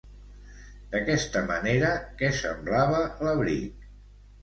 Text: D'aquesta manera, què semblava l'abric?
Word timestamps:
D'aquesta 0.95 1.45
manera, 1.53 1.93
què 2.25 2.33
semblava 2.41 3.07
l'abric? 3.25 3.91